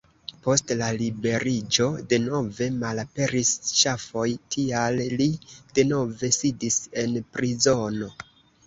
[0.45, 3.53] Post la liberiĝo denove malaperis
[3.83, 4.27] ŝafoj,
[4.57, 5.29] tial li
[5.81, 8.15] denove sidis en prizono.